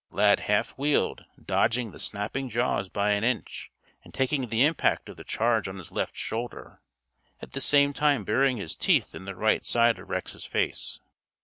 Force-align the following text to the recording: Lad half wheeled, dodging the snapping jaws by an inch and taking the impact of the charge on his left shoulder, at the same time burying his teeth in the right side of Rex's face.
Lad 0.09 0.39
half 0.39 0.71
wheeled, 0.79 1.25
dodging 1.39 1.91
the 1.91 1.99
snapping 1.99 2.49
jaws 2.49 2.89
by 2.89 3.11
an 3.11 3.23
inch 3.23 3.71
and 4.03 4.11
taking 4.15 4.49
the 4.49 4.65
impact 4.65 5.07
of 5.09 5.15
the 5.15 5.23
charge 5.23 5.67
on 5.67 5.77
his 5.77 5.91
left 5.91 6.17
shoulder, 6.17 6.81
at 7.39 7.53
the 7.53 7.61
same 7.61 7.93
time 7.93 8.23
burying 8.23 8.57
his 8.57 8.75
teeth 8.75 9.13
in 9.13 9.25
the 9.25 9.35
right 9.35 9.63
side 9.63 9.99
of 9.99 10.09
Rex's 10.09 10.45
face. 10.45 10.99